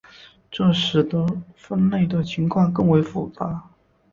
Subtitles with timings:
[0.49, 3.69] 这使得分类的情况更为复杂。